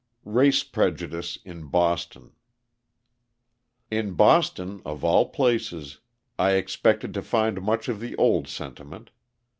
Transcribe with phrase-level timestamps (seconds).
[0.25, 2.31] Race Prejudice in Boston
[3.91, 5.99] In Boston, of all places,
[6.39, 9.11] I expected to find much of the old sentiment.